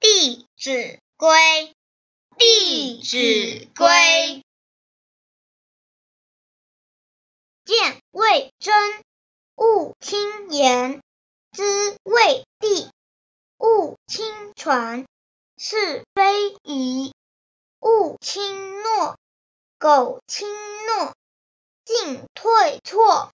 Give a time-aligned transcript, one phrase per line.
[0.00, 1.74] 弟子规，
[2.36, 4.44] 弟子规，
[7.64, 9.02] 见未真，
[9.56, 11.02] 勿轻言，
[11.50, 12.90] 知未地，
[13.58, 15.04] 勿轻传，
[15.56, 17.12] 是非疑，
[17.80, 19.18] 勿轻诺，
[19.78, 20.48] 苟轻
[20.86, 21.16] 诺，
[21.84, 23.32] 进退错。